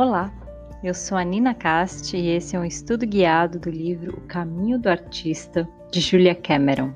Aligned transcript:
Olá, 0.00 0.32
eu 0.80 0.94
sou 0.94 1.18
a 1.18 1.24
Nina 1.24 1.52
Cast 1.52 2.16
e 2.16 2.28
esse 2.28 2.54
é 2.54 2.60
um 2.60 2.64
estudo 2.64 3.04
guiado 3.04 3.58
do 3.58 3.68
livro 3.68 4.16
O 4.16 4.20
Caminho 4.28 4.78
do 4.78 4.88
Artista, 4.88 5.68
de 5.90 5.98
Julia 5.98 6.36
Cameron. 6.36 6.92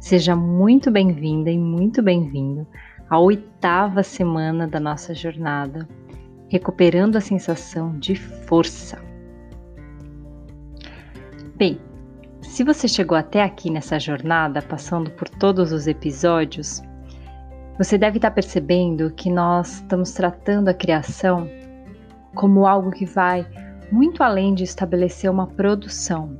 Seja 0.00 0.34
muito 0.34 0.90
bem-vinda 0.90 1.48
e 1.48 1.56
muito 1.56 2.02
bem-vindo 2.02 2.66
à 3.08 3.20
oitava 3.20 4.02
semana 4.02 4.66
da 4.66 4.80
nossa 4.80 5.14
jornada, 5.14 5.88
recuperando 6.48 7.14
a 7.14 7.20
sensação 7.20 7.96
de 8.00 8.16
força. 8.16 9.00
Bem, 11.54 11.78
se 12.42 12.64
você 12.64 12.88
chegou 12.88 13.16
até 13.16 13.44
aqui 13.44 13.70
nessa 13.70 14.00
jornada, 14.00 14.60
passando 14.60 15.08
por 15.12 15.28
todos 15.28 15.70
os 15.70 15.86
episódios, 15.86 16.82
você 17.78 17.96
deve 17.96 18.18
estar 18.18 18.32
percebendo 18.32 19.12
que 19.12 19.30
nós 19.30 19.76
estamos 19.76 20.10
tratando 20.10 20.66
a 20.66 20.74
criação 20.74 21.48
como 22.34 22.66
algo 22.66 22.90
que 22.90 23.06
vai 23.06 23.46
muito 23.90 24.22
além 24.22 24.54
de 24.54 24.64
estabelecer 24.64 25.30
uma 25.30 25.46
produção. 25.46 26.36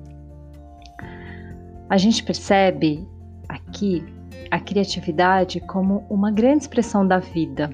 A 1.89 1.97
gente 1.97 2.25
percebe 2.25 3.07
aqui 3.48 4.05
a 4.51 4.59
criatividade 4.59 5.61
como 5.61 6.05
uma 6.09 6.30
grande 6.30 6.62
expressão 6.62 7.07
da 7.07 7.19
vida. 7.19 7.70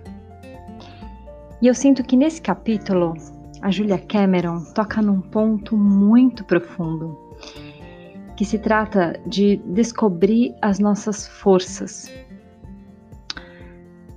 E 1.62 1.66
eu 1.66 1.74
sinto 1.74 2.02
que 2.02 2.16
nesse 2.16 2.40
capítulo 2.40 3.14
a 3.62 3.70
Julia 3.70 3.98
Cameron 3.98 4.64
toca 4.74 5.02
num 5.02 5.20
ponto 5.20 5.76
muito 5.76 6.44
profundo, 6.44 7.18
que 8.36 8.44
se 8.44 8.58
trata 8.58 9.20
de 9.26 9.56
descobrir 9.66 10.54
as 10.62 10.78
nossas 10.78 11.28
forças. 11.28 12.10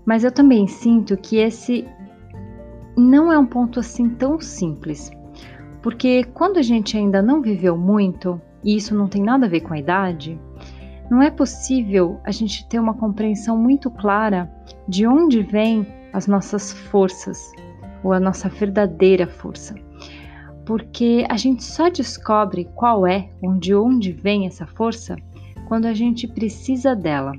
Mas 0.05 0.23
eu 0.23 0.31
também 0.31 0.68
sinto 0.68 1.18
que 1.18 1.37
esse 1.37 1.85
não 2.96 3.32
é 3.32 3.38
um 3.38 3.46
ponto 3.46 3.80
assim 3.80 4.10
tão 4.10 4.40
simples, 4.40 5.12
porque 5.82 6.24
quando 6.34 6.58
a 6.58 6.62
gente 6.62 6.98
ainda 6.98 7.22
não 7.22 7.41
viveu 7.41 7.77
muito, 7.77 8.40
e 8.63 8.76
isso 8.76 8.96
não 8.96 9.08
tem 9.08 9.22
nada 9.22 9.46
a 9.46 9.49
ver 9.49 9.62
com 9.62 9.74
a 9.74 9.80
idade, 9.80 10.40
não 11.10 11.21
é 11.21 11.30
possível 11.30 12.20
a 12.24 12.32
gente 12.32 12.68
ter 12.68 12.80
uma 12.80 12.94
compreensão 12.94 13.58
muito 13.58 13.91
clara 13.91 14.49
de 14.88 15.05
onde 15.05 15.41
vêm 15.41 15.86
as 16.14 16.27
nossas 16.27 16.71
forças 16.71 17.52
ou 18.04 18.14
a 18.14 18.20
nossa 18.20 18.48
verdadeira 18.48 19.27
força. 19.27 19.76
Porque 20.66 21.26
a 21.30 21.36
gente 21.36 21.64
só 21.64 21.90
descobre 21.90 22.70
qual 22.76 23.05
é, 23.05 23.30
onde 23.44 23.76
onde 23.76 24.12
vem 24.12 24.48
essa 24.48 24.66
força, 24.66 25.18
quando 25.68 25.86
a 25.86 25.94
gente 25.94 26.27
precisa 26.27 26.96
dela. 26.96 27.34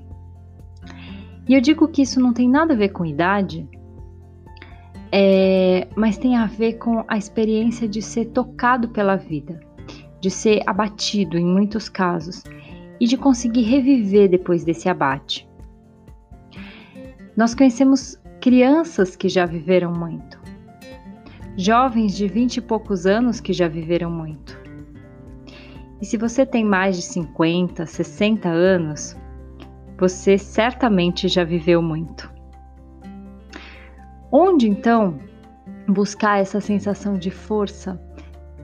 E 1.49 1.55
eu 1.55 1.61
digo 1.61 1.89
que 1.89 2.03
isso 2.03 2.21
não 2.21 2.33
tem 2.33 2.49
nada 2.49 2.75
a 2.75 2.77
ver 2.77 2.91
com 2.91 3.05
idade, 3.05 3.67
é, 5.17 5.87
mas 5.95 6.19
tem 6.19 6.35
a 6.35 6.45
ver 6.45 6.73
com 6.73 7.05
a 7.07 7.17
experiência 7.17 7.87
de 7.87 8.03
ser 8.03 8.25
tocado 8.31 8.89
pela 8.89 9.15
vida, 9.15 9.61
de 10.21 10.29
ser 10.29 10.61
abatido 10.67 11.39
em 11.39 11.47
muitos 11.47 11.89
casos 11.89 12.43
e 12.99 13.07
de 13.07 13.17
conseguir 13.17 13.63
reviver 13.63 14.29
depois 14.29 14.65
desse 14.65 14.89
abate. 14.89 15.49
Nós 17.37 17.55
conhecemos 17.55 18.21
crianças 18.41 19.15
que 19.15 19.29
já 19.29 19.47
viveram 19.47 19.93
muito, 19.93 20.37
jovens 21.57 22.17
de 22.17 22.27
vinte 22.27 22.57
e 22.57 22.61
poucos 22.61 23.07
anos 23.07 23.39
que 23.39 23.53
já 23.53 23.69
viveram 23.69 24.11
muito. 24.11 24.61
E 26.03 26.05
se 26.05 26.17
você 26.17 26.45
tem 26.45 26.65
mais 26.65 26.97
de 26.97 27.03
50, 27.03 27.87
60 27.87 28.49
anos, 28.49 29.17
você 29.97 30.37
certamente 30.37 31.29
já 31.29 31.45
viveu 31.45 31.81
muito. 31.81 32.34
Onde 34.37 34.69
então 34.69 35.21
buscar 35.87 36.41
essa 36.41 36.61
sensação 36.61 37.15
de 37.15 37.31
força 37.31 38.01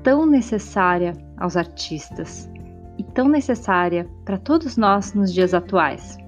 tão 0.03 0.27
necessária 0.27 1.13
aos 1.37 1.57
artistas 1.57 2.51
e 2.99 3.05
tão 3.05 3.29
necessária 3.29 4.11
para 4.25 4.37
todos 4.37 4.77
nós 4.77 5.15
nos 5.15 5.33
dias 5.33 5.55
atuais? 5.55 6.19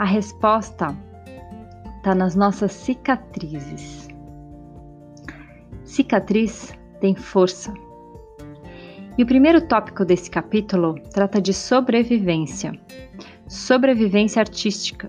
A 0.00 0.04
resposta 0.04 0.88
está 1.98 2.12
nas 2.12 2.34
nossas 2.34 2.72
cicatrizes. 2.72 4.08
Cicatriz 5.84 6.76
tem 7.00 7.14
força. 7.14 7.72
E 9.16 9.22
o 9.22 9.26
primeiro 9.26 9.64
tópico 9.68 10.04
desse 10.04 10.28
capítulo 10.28 10.96
trata 11.12 11.40
de 11.40 11.54
sobrevivência, 11.54 12.72
sobrevivência 13.46 14.40
artística 14.40 15.08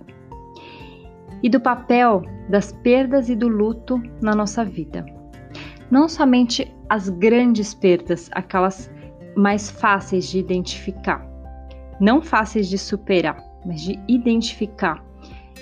e 1.43 1.49
do 1.49 1.59
papel 1.59 2.23
das 2.49 2.71
perdas 2.71 3.29
e 3.29 3.35
do 3.35 3.47
luto 3.47 4.01
na 4.21 4.35
nossa 4.35 4.63
vida. 4.63 5.05
Não 5.89 6.07
somente 6.07 6.73
as 6.89 7.09
grandes 7.09 7.73
perdas, 7.73 8.29
aquelas 8.33 8.91
mais 9.35 9.69
fáceis 9.69 10.29
de 10.29 10.39
identificar, 10.39 11.25
não 11.99 12.21
fáceis 12.21 12.67
de 12.67 12.77
superar, 12.77 13.41
mas 13.65 13.81
de 13.81 13.99
identificar, 14.07 15.03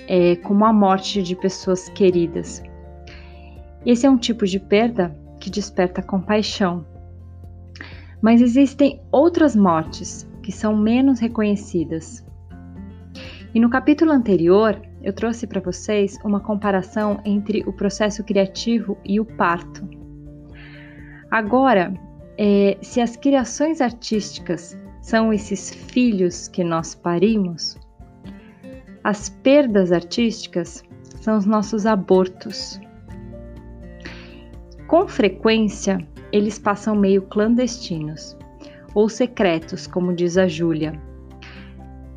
é, 0.07 0.35
como 0.37 0.65
a 0.65 0.73
morte 0.73 1.21
de 1.21 1.35
pessoas 1.35 1.89
queridas. 1.89 2.63
Esse 3.85 4.05
é 4.05 4.09
um 4.09 4.17
tipo 4.17 4.45
de 4.45 4.59
perda 4.59 5.15
que 5.39 5.49
desperta 5.49 6.01
compaixão. 6.01 6.85
Mas 8.21 8.41
existem 8.41 9.01
outras 9.11 9.55
mortes 9.55 10.29
que 10.43 10.51
são 10.51 10.75
menos 10.75 11.19
reconhecidas. 11.19 12.25
E 13.53 13.59
no 13.59 13.69
capítulo 13.69 14.11
anterior, 14.11 14.81
eu 15.01 15.13
trouxe 15.13 15.47
para 15.47 15.61
vocês 15.61 16.17
uma 16.23 16.39
comparação 16.39 17.21
entre 17.23 17.63
o 17.65 17.73
processo 17.73 18.23
criativo 18.23 18.97
e 19.05 19.19
o 19.19 19.25
parto. 19.25 19.87
Agora, 21.31 21.93
é, 22.37 22.77
se 22.81 22.99
as 22.99 23.15
criações 23.15 23.81
artísticas 23.81 24.77
são 25.01 25.31
esses 25.31 25.69
filhos 25.71 26.47
que 26.47 26.63
nós 26.63 26.95
parimos, 26.95 27.77
as 29.03 29.29
perdas 29.29 29.91
artísticas 29.91 30.83
são 31.21 31.37
os 31.37 31.45
nossos 31.45 31.85
abortos. 31.85 32.79
Com 34.87 35.07
frequência, 35.07 36.05
eles 36.31 36.59
passam 36.59 36.95
meio 36.95 37.21
clandestinos 37.23 38.37
ou 38.93 39.07
secretos, 39.07 39.87
como 39.87 40.13
diz 40.13 40.37
a 40.37 40.47
Júlia. 40.47 40.93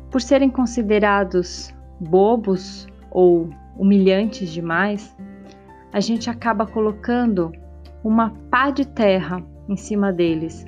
Por 0.09 0.21
serem 0.21 0.49
considerados 0.49 1.73
bobos 2.03 2.87
ou 3.09 3.49
humilhantes 3.77 4.49
demais, 4.49 5.15
a 5.91 5.99
gente 5.99 6.29
acaba 6.29 6.65
colocando 6.65 7.51
uma 8.03 8.31
pá 8.49 8.69
de 8.69 8.85
terra 8.85 9.43
em 9.69 9.77
cima 9.77 10.11
deles 10.11 10.65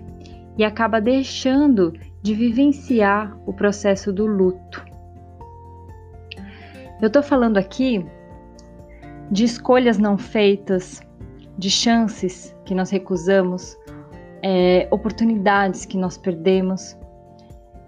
e 0.57 0.63
acaba 0.63 1.01
deixando 1.01 1.93
de 2.21 2.33
vivenciar 2.33 3.37
o 3.45 3.53
processo 3.53 4.11
do 4.13 4.25
luto. 4.25 4.83
Eu 7.01 7.07
estou 7.07 7.21
falando 7.21 7.57
aqui 7.57 8.05
de 9.29 9.43
escolhas 9.43 9.97
não 9.97 10.17
feitas, 10.17 11.01
de 11.57 11.69
chances 11.69 12.55
que 12.63 12.73
nós 12.73 12.89
recusamos, 12.89 13.77
é, 14.41 14.87
oportunidades 14.91 15.85
que 15.85 15.97
nós 15.97 16.17
perdemos, 16.17 16.97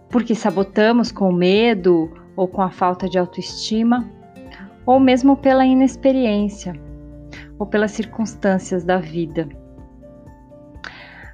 porque 0.09 0.33
sabotamos 0.35 1.11
com 1.11 1.31
medo 1.31 2.11
ou 2.37 2.47
com 2.47 2.61
a 2.61 2.69
falta 2.69 3.09
de 3.09 3.17
autoestima, 3.17 4.07
ou 4.85 4.99
mesmo 4.99 5.35
pela 5.35 5.65
inexperiência 5.65 6.73
ou 7.59 7.65
pelas 7.65 7.91
circunstâncias 7.91 8.83
da 8.85 8.97
vida. 8.97 9.49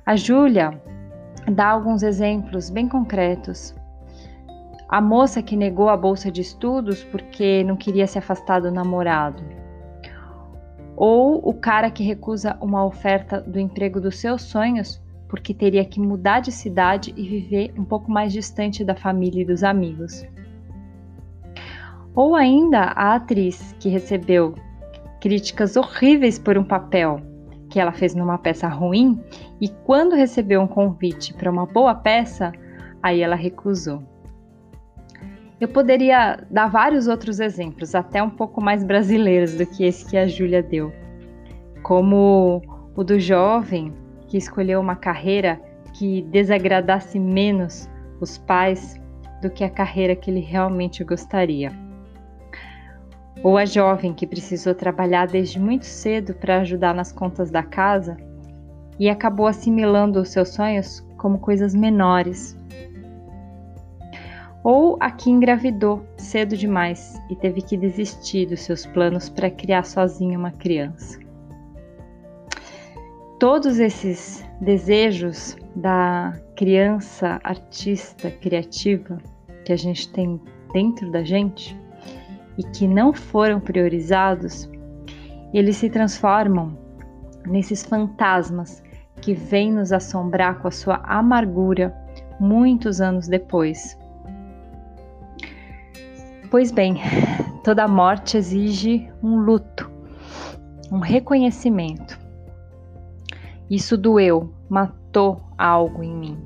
A 0.06 0.16
Júlia 0.16 0.82
dá 1.52 1.68
alguns 1.68 2.02
exemplos 2.02 2.70
bem 2.70 2.88
concretos. 2.88 3.76
A 4.88 5.02
moça 5.02 5.42
que 5.42 5.56
negou 5.56 5.90
a 5.90 5.98
bolsa 5.98 6.32
de 6.32 6.42
estudos 6.42 7.04
porque 7.04 7.64
não 7.64 7.76
queria 7.76 8.08
se 8.08 8.18
afastar 8.18 8.62
do 8.62 8.72
namorado. 8.72 9.44
Ou 10.96 11.42
o 11.48 11.54
cara 11.54 11.92
que 11.92 12.04
recusa 12.04 12.58
uma 12.62 12.86
oferta 12.86 13.42
do 13.42 13.60
emprego 13.60 14.00
dos 14.00 14.20
seus 14.20 14.44
sonhos 14.44 15.02
porque 15.28 15.54
teria 15.54 15.84
que 15.84 16.00
mudar 16.00 16.42
de 16.42 16.52
cidade 16.52 17.12
e 17.18 17.28
viver 17.28 17.74
um 17.78 17.84
pouco 17.84 18.12
mais 18.12 18.32
distante 18.32 18.86
da 18.86 18.96
família 18.96 19.42
e 19.42 19.46
dos 19.46 19.64
amigos. 19.64 20.24
Ou 22.16 22.36
ainda 22.36 22.80
a 22.80 23.16
atriz 23.16 23.76
que 23.80 23.90
recebeu 23.90 24.54
críticas 25.20 25.76
horríveis 25.76 26.38
por 26.38 26.58
um 26.58 26.64
papel 26.64 27.20
que 27.70 27.80
ela 27.80 27.92
fez 27.92 28.14
numa 28.14 28.38
peça 28.38 28.68
ruim 28.68 29.20
e 29.60 29.68
quando 29.68 30.16
recebeu 30.16 30.62
um 30.62 30.68
convite 30.68 31.34
para 31.34 31.50
uma 31.50 31.66
boa 31.66 31.96
peça, 31.96 32.52
aí 33.02 33.22
ela 33.22 33.36
recusou. 33.36 34.04
Eu 35.60 35.68
poderia 35.68 36.46
dar 36.52 36.68
vários 36.68 37.08
outros 37.08 37.40
exemplos, 37.40 37.96
até 37.96 38.22
um 38.22 38.30
pouco 38.30 38.62
mais 38.62 38.84
brasileiros 38.84 39.56
do 39.56 39.66
que 39.66 39.86
esse 39.86 40.06
que 40.06 40.18
a 40.18 40.28
Júlia 40.28 40.62
deu, 40.62 40.92
como 41.82 42.62
o 42.96 43.04
do 43.04 43.20
jovem 43.20 43.92
que 44.28 44.38
escolheu 44.38 44.80
uma 44.80 44.96
carreira 44.96 45.60
que 45.94 46.22
desagradasse 46.24 47.18
menos 47.18 47.90
os 48.20 48.38
pais 48.38 49.02
do 49.42 49.50
que 49.50 49.64
a 49.64 49.70
carreira 49.70 50.16
que 50.16 50.30
ele 50.30 50.42
realmente 50.42 51.04
gostaria 51.04 51.83
Ou 53.44 53.58
a 53.58 53.66
jovem 53.66 54.14
que 54.14 54.26
precisou 54.26 54.74
trabalhar 54.74 55.28
desde 55.28 55.60
muito 55.60 55.86
cedo 55.86 56.34
para 56.34 56.62
ajudar 56.62 56.96
nas 56.96 57.12
contas 57.12 57.52
da 57.52 57.62
casa 57.62 58.16
e 58.98 59.10
acabou 59.10 59.48
assimilando 59.48 60.22
os 60.22 60.30
seus 60.30 60.50
sonhos 60.50 61.06
como 61.18 61.38
coisas 61.40 61.76
menores. 61.76 62.58
Ou 64.64 64.98
a 65.02 65.12
que 65.12 65.30
engravidou 65.30 66.06
cedo 66.16 66.56
demais 66.56 67.22
e 67.30 67.36
teve 67.36 67.62
que 67.62 67.76
desistir 67.76 68.46
dos 68.46 68.62
seus 68.62 68.86
planos 68.86 69.28
para 69.28 69.52
criar 69.52 69.84
sozinha 69.84 70.40
uma 70.40 70.52
criança. 70.52 71.20
Todos 73.42 73.78
esses 73.78 74.46
desejos 74.62 75.58
da 75.76 76.34
criança 76.56 77.42
artista 77.44 78.32
criativa 78.32 79.18
que 79.66 79.74
a 79.74 79.76
gente 79.76 80.10
tem 80.14 80.40
dentro 80.72 81.12
da 81.12 81.26
gente 81.26 81.78
e 82.58 82.64
que 82.64 82.88
não 82.88 83.14
foram 83.14 83.60
priorizados, 83.60 84.70
eles 85.54 85.78
se 85.78 85.90
transformam 85.90 86.78
nesses 87.46 87.84
fantasmas 87.84 88.84
que 89.22 89.34
vêm 89.34 89.72
nos 89.72 89.92
assombrar 89.92 90.60
com 90.60 90.68
a 90.68 90.72
sua 90.72 90.96
amargura 91.06 91.96
muitos 92.40 93.00
anos 93.00 93.28
depois. 93.28 93.98
Pois 96.50 96.72
bem, 96.72 96.98
toda 97.64 97.88
morte 97.88 98.38
exige 98.38 99.10
um 99.24 99.38
luto, 99.38 99.90
um 100.92 101.00
reconhecimento. 101.00 102.20
Isso 103.70 103.98
doeu, 103.98 104.54
matou 104.70 105.42
algo 105.58 106.04
em 106.04 106.16
mim. 106.16 106.38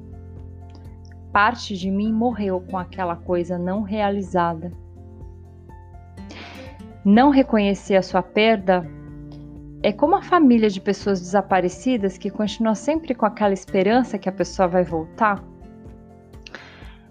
Parte 1.33 1.75
de 1.77 1.91
mim 1.91 2.13
morreu 2.13 2.61
com 2.61 2.77
aquela 2.77 3.15
coisa 3.15 3.57
não 3.57 3.81
realizada. 3.81 4.71
Não 7.09 7.29
reconhecer 7.29 7.95
a 7.95 8.01
sua 8.01 8.21
perda 8.21 8.85
é 9.81 9.93
como 9.93 10.13
a 10.17 10.21
família 10.21 10.69
de 10.69 10.81
pessoas 10.81 11.21
desaparecidas 11.21 12.17
que 12.17 12.29
continua 12.29 12.75
sempre 12.75 13.15
com 13.15 13.25
aquela 13.25 13.53
esperança 13.53 14.17
que 14.17 14.27
a 14.27 14.31
pessoa 14.31 14.67
vai 14.67 14.83
voltar. 14.83 15.41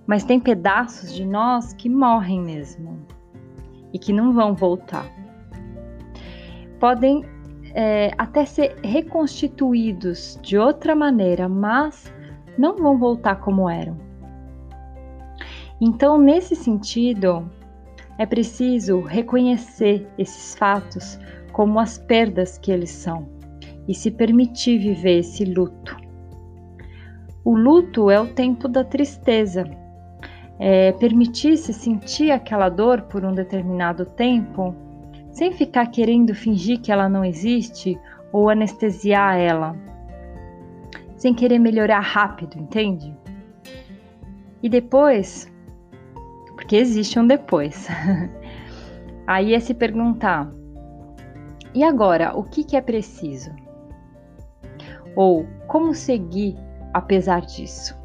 Mas 0.07 0.23
tem 0.23 0.39
pedaços 0.39 1.15
de 1.15 1.25
nós 1.25 1.73
que 1.73 1.89
morrem 1.89 2.43
mesmo 2.43 3.07
e 3.91 3.99
que 3.99 4.13
não 4.13 4.35
vão 4.35 4.55
voltar. 4.55 5.07
Podem 6.79 7.25
é, 7.73 8.11
até 8.19 8.45
ser 8.45 8.77
reconstituídos 8.85 10.39
de 10.43 10.59
outra 10.59 10.95
maneira, 10.95 11.49
mas 11.49 12.13
não 12.59 12.77
vão 12.77 12.99
voltar 12.99 13.37
como 13.37 13.67
eram. 13.67 13.97
Então, 15.81 16.19
nesse 16.19 16.55
sentido, 16.55 17.51
é 18.19 18.25
preciso 18.25 19.01
reconhecer 19.01 20.07
esses 20.17 20.55
fatos 20.55 21.19
como 21.53 21.79
as 21.79 21.99
perdas 21.99 22.59
que 22.59 22.71
eles 22.71 22.91
são 22.91 23.29
e 23.89 23.95
se 23.95 24.11
permitir 24.11 24.79
viver 24.79 25.21
esse 25.21 25.45
luto. 25.45 25.97
O 27.45 27.57
luto 27.57 28.11
é 28.11 28.21
o 28.21 28.27
tempo 28.27 28.67
da 28.67 28.83
tristeza. 28.83 29.65
É 30.59 30.91
permitir-se 30.93 31.73
sentir 31.73 32.31
aquela 32.31 32.69
dor 32.69 33.03
por 33.03 33.25
um 33.25 33.33
determinado 33.33 34.07
tempo, 34.07 34.75
sem 35.31 35.53
ficar 35.53 35.87
querendo 35.89 36.35
fingir 36.35 36.81
que 36.81 36.91
ela 36.91 37.09
não 37.09 37.25
existe 37.25 37.99
ou 38.33 38.49
anestesiar 38.49 39.37
ela, 39.37 39.77
sem 41.17 41.35
querer 41.35 41.59
melhorar 41.59 42.01
rápido, 42.01 42.59
entende? 42.59 43.15
E 44.63 44.69
depois, 44.69 45.47
porque 46.67 46.75
existe 46.75 47.17
um 47.17 47.25
depois, 47.25 47.87
aí 49.25 49.55
é 49.55 49.61
se 49.61 49.73
perguntar: 49.73 50.51
e 51.73 51.85
agora, 51.85 52.37
o 52.37 52.43
que, 52.43 52.65
que 52.65 52.77
é 52.77 52.81
preciso? 52.81 53.55
Ou 55.15 55.47
como 55.69 55.95
seguir 55.95 56.57
apesar 56.93 57.43
disso? 57.43 57.97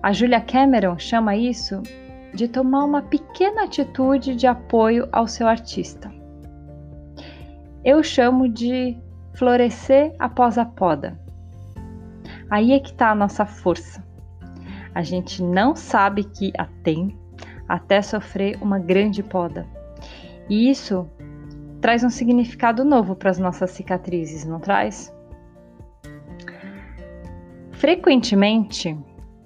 A 0.00 0.12
Julia 0.12 0.40
Cameron 0.40 0.96
chama 1.00 1.34
isso 1.34 1.82
de 2.32 2.46
tomar 2.46 2.84
uma 2.84 3.02
pequena 3.02 3.64
atitude 3.64 4.36
de 4.36 4.46
apoio 4.46 5.08
ao 5.10 5.26
seu 5.26 5.48
artista. 5.48 6.12
Eu 7.84 8.04
chamo 8.04 8.48
de 8.48 8.96
florescer 9.34 10.14
após 10.16 10.56
a 10.56 10.64
poda. 10.64 11.18
Aí 12.48 12.72
é 12.72 12.78
que 12.78 12.92
está 12.92 13.10
a 13.10 13.16
nossa 13.16 13.44
força. 13.44 14.08
A 15.00 15.02
gente 15.02 15.42
não 15.42 15.74
sabe 15.74 16.24
que 16.24 16.52
a 16.58 16.66
tem 16.84 17.16
até 17.66 18.02
sofrer 18.02 18.58
uma 18.60 18.78
grande 18.78 19.22
poda. 19.22 19.66
E 20.46 20.68
isso 20.70 21.08
traz 21.80 22.04
um 22.04 22.10
significado 22.10 22.84
novo 22.84 23.16
para 23.16 23.30
as 23.30 23.38
nossas 23.38 23.70
cicatrizes, 23.70 24.44
não 24.44 24.60
traz? 24.60 25.10
Frequentemente, 27.70 28.94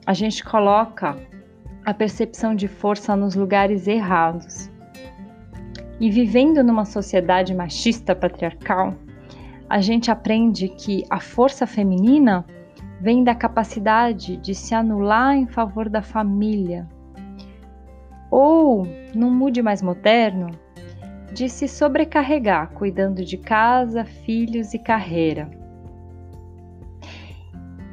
a 0.05 0.13
gente 0.13 0.43
coloca 0.43 1.17
a 1.85 1.95
percepção 1.95 2.53
de 2.53 2.67
força 2.67 3.15
nos 3.15 3.37
lugares 3.37 3.87
errados. 3.87 4.69
E 6.01 6.11
vivendo 6.11 6.65
numa 6.65 6.85
sociedade 6.85 7.55
machista 7.55 8.13
patriarcal, 8.13 8.93
a 9.71 9.81
gente 9.81 10.11
aprende 10.11 10.67
que 10.71 11.05
a 11.09 11.21
força 11.21 11.65
feminina 11.65 12.45
vem 13.01 13.23
da 13.25 13.35
capacidade 13.35 14.37
de 14.37 14.55
se 14.55 14.75
anular 14.75 15.37
em 15.37 15.47
favor 15.47 15.89
da 15.89 16.03
família. 16.03 16.89
Ou, 18.31 18.87
num 19.15 19.31
mude 19.31 19.63
mais 19.63 19.83
moderno, 19.83 20.51
de 21.33 21.49
se 21.49 21.67
sobrecarregar 21.67 22.71
cuidando 22.71 23.25
de 23.25 23.37
casa, 23.37 24.05
filhos 24.05 24.73
e 24.73 24.79
carreira. 24.79 25.51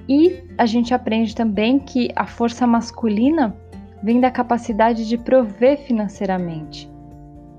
E 0.07 0.43
a 0.57 0.65
gente 0.65 0.93
aprende 0.93 1.35
também 1.35 1.79
que 1.79 2.09
a 2.15 2.25
força 2.25 2.67
masculina 2.67 3.55
vem 4.03 4.19
da 4.19 4.31
capacidade 4.31 5.07
de 5.07 5.17
prover 5.17 5.77
financeiramente 5.79 6.91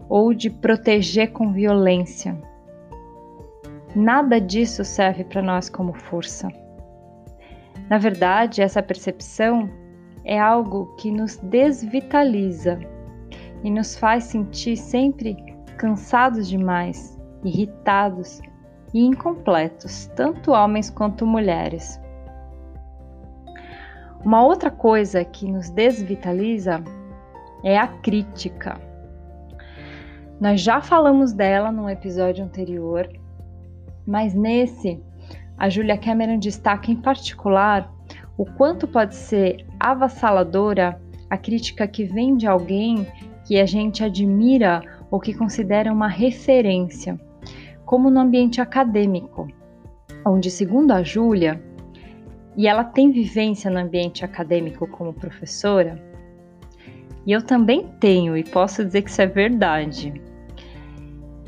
ou 0.08 0.34
de 0.34 0.50
proteger 0.50 1.32
com 1.32 1.52
violência. 1.52 2.36
Nada 3.94 4.40
disso 4.40 4.84
serve 4.84 5.24
para 5.24 5.42
nós 5.42 5.70
como 5.70 5.92
força. 5.92 6.48
Na 7.88 7.98
verdade, 7.98 8.62
essa 8.62 8.82
percepção 8.82 9.68
é 10.24 10.38
algo 10.38 10.94
que 10.96 11.10
nos 11.10 11.36
desvitaliza 11.38 12.78
e 13.64 13.70
nos 13.70 13.96
faz 13.96 14.24
sentir 14.24 14.76
sempre 14.76 15.36
cansados 15.76 16.48
demais, 16.48 17.20
irritados 17.44 18.40
e 18.94 19.00
incompletos, 19.00 20.06
tanto 20.14 20.52
homens 20.52 20.90
quanto 20.90 21.26
mulheres. 21.26 22.00
Uma 24.24 24.44
outra 24.44 24.70
coisa 24.70 25.24
que 25.24 25.50
nos 25.50 25.70
desvitaliza 25.70 26.82
é 27.64 27.76
a 27.76 27.88
crítica. 27.88 28.80
Nós 30.40 30.60
já 30.60 30.80
falamos 30.80 31.32
dela 31.32 31.72
num 31.72 31.88
episódio 31.88 32.44
anterior, 32.44 33.08
mas 34.06 34.34
nesse 34.34 35.00
a 35.62 35.68
Julia 35.68 35.96
Cameron 35.96 36.40
destaca 36.40 36.90
em 36.90 36.96
particular 36.96 37.88
o 38.36 38.44
quanto 38.44 38.88
pode 38.88 39.14
ser 39.14 39.64
avassaladora 39.78 41.00
a 41.30 41.38
crítica 41.38 41.86
que 41.86 42.02
vem 42.02 42.36
de 42.36 42.48
alguém 42.48 43.06
que 43.46 43.56
a 43.60 43.64
gente 43.64 44.02
admira 44.02 44.82
ou 45.08 45.20
que 45.20 45.32
considera 45.32 45.92
uma 45.92 46.08
referência, 46.08 47.16
como 47.84 48.10
no 48.10 48.18
ambiente 48.18 48.60
acadêmico, 48.60 49.46
onde, 50.26 50.50
segundo 50.50 50.90
a 50.90 51.04
Júlia, 51.04 51.62
e 52.56 52.66
ela 52.66 52.82
tem 52.82 53.12
vivência 53.12 53.70
no 53.70 53.78
ambiente 53.78 54.24
acadêmico 54.24 54.84
como 54.88 55.14
professora, 55.14 55.96
e 57.24 57.30
eu 57.30 57.40
também 57.40 57.86
tenho 58.00 58.36
e 58.36 58.42
posso 58.42 58.84
dizer 58.84 59.02
que 59.02 59.10
isso 59.10 59.22
é 59.22 59.26
verdade. 59.26 60.12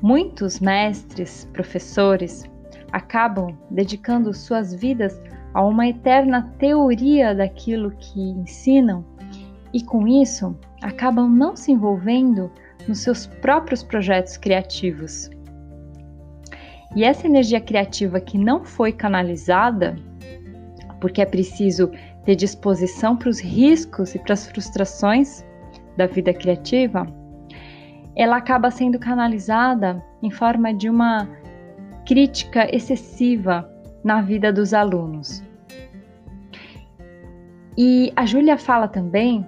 Muitos 0.00 0.60
mestres, 0.60 1.50
professores, 1.52 2.48
acabam 2.94 3.58
dedicando 3.68 4.32
suas 4.32 4.72
vidas 4.72 5.20
a 5.52 5.64
uma 5.64 5.88
eterna 5.88 6.54
teoria 6.58 7.34
daquilo 7.34 7.90
que 7.90 8.20
ensinam 8.20 9.04
e 9.72 9.82
com 9.82 10.06
isso 10.06 10.56
acabam 10.80 11.28
não 11.28 11.56
se 11.56 11.72
envolvendo 11.72 12.52
nos 12.86 13.00
seus 13.00 13.26
próprios 13.26 13.82
projetos 13.82 14.36
criativos. 14.36 15.28
E 16.94 17.02
essa 17.02 17.26
energia 17.26 17.60
criativa 17.60 18.20
que 18.20 18.38
não 18.38 18.64
foi 18.64 18.92
canalizada, 18.92 19.96
porque 21.00 21.20
é 21.20 21.26
preciso 21.26 21.90
ter 22.24 22.36
disposição 22.36 23.16
para 23.16 23.28
os 23.28 23.40
riscos 23.40 24.14
e 24.14 24.20
para 24.20 24.34
as 24.34 24.46
frustrações 24.46 25.44
da 25.96 26.06
vida 26.06 26.32
criativa, 26.32 27.08
ela 28.14 28.36
acaba 28.36 28.70
sendo 28.70 29.00
canalizada 29.00 30.00
em 30.22 30.30
forma 30.30 30.72
de 30.72 30.88
uma 30.88 31.28
crítica 32.04 32.68
excessiva 32.74 33.68
na 34.02 34.20
vida 34.20 34.52
dos 34.52 34.74
alunos. 34.74 35.42
E 37.76 38.12
a 38.14 38.24
Júlia 38.24 38.56
fala 38.56 38.86
também 38.86 39.44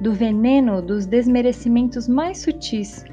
do 0.00 0.12
veneno 0.12 0.80
dos 0.80 1.06
desmerecimentos 1.06 2.08
mais 2.08 2.38
sutis 2.38 3.04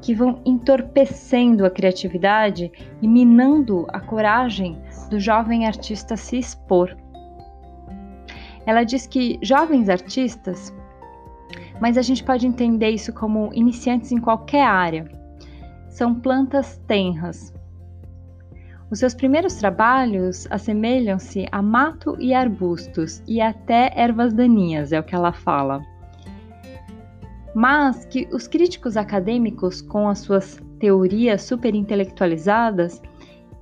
que 0.00 0.14
vão 0.14 0.40
entorpecendo 0.44 1.64
a 1.64 1.70
criatividade 1.70 2.70
e 3.02 3.08
minando 3.08 3.86
a 3.88 4.00
coragem 4.00 4.78
do 5.10 5.18
jovem 5.18 5.66
artista 5.66 6.16
se 6.16 6.38
expor. 6.38 6.96
Ela 8.64 8.84
diz 8.84 9.06
que 9.06 9.38
jovens 9.42 9.88
artistas, 9.88 10.74
mas 11.80 11.96
a 11.96 12.02
gente 12.02 12.22
pode 12.24 12.46
entender 12.46 12.90
isso 12.90 13.12
como 13.12 13.50
iniciantes 13.52 14.12
em 14.12 14.18
qualquer 14.18 14.64
área, 14.64 15.08
são 15.88 16.14
plantas 16.14 16.76
tenras. 16.86 17.55
Os 18.90 19.00
seus 19.00 19.14
primeiros 19.14 19.54
trabalhos 19.54 20.46
assemelham-se 20.50 21.46
a 21.50 21.60
mato 21.60 22.16
e 22.20 22.32
arbustos 22.32 23.22
e 23.26 23.40
até 23.40 23.92
ervas 23.94 24.32
daninhas, 24.32 24.92
é 24.92 25.00
o 25.00 25.02
que 25.02 25.14
ela 25.14 25.32
fala 25.32 25.82
mas 27.56 28.04
que 28.04 28.28
os 28.30 28.46
críticos 28.46 28.98
acadêmicos, 28.98 29.80
com 29.80 30.10
as 30.10 30.18
suas 30.18 30.62
teorias 30.78 31.40
superintelectualizadas, 31.40 33.00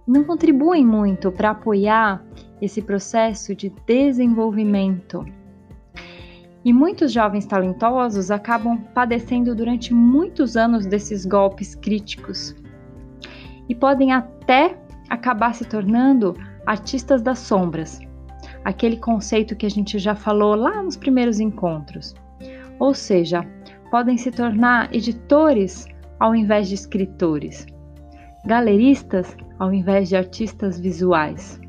não 0.05 0.25
contribuem 0.25 0.85
muito 0.85 1.31
para 1.31 1.51
apoiar 1.51 2.21
esse 2.61 2.83
processo 2.83 3.55
de 3.55 3.73
desenvolvimento. 3.87 5.25
E 6.65 6.73
muitos 6.73 7.13
jovens 7.13 7.47
talentosos 7.47 8.33
acabam 8.33 8.79
padecendo 8.93 9.55
durante 9.55 9.95
muitos 9.95 10.57
anos 10.57 10.87
desses 10.87 11.25
golpes 11.25 11.77
críticos 11.77 12.53
e 13.69 13.77
podem 13.77 14.13
até 14.13 14.77
acabar 15.15 15.55
se 15.55 15.65
tornando 15.65 16.35
artistas 16.67 17.23
das 17.23 17.39
sombras, 17.39 18.01
aquele 18.65 18.97
conceito 18.97 19.57
que 19.57 19.67
a 19.67 19.71
gente 19.71 19.99
já 19.99 20.15
falou 20.15 20.55
lá 20.55 20.83
nos 20.83 20.97
primeiros 20.97 21.41
encontros. 21.41 22.15
Ou 22.79 22.93
seja, 22.95 23.47
podem 23.91 24.17
se 24.17 24.31
tornar 24.31 24.95
editores 24.95 25.87
ao 26.19 26.35
invés 26.35 26.69
de 26.69 26.75
escritores, 26.75 27.67
galeristas 28.45 29.37
ao 29.59 29.73
invés 29.73 30.09
de 30.09 30.17
artistas 30.17 30.79
visuais, 30.79 31.61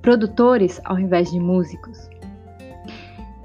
produtores 0.00 0.80
ao 0.84 0.98
invés 0.98 1.30
de 1.30 1.40
músicos, 1.40 2.08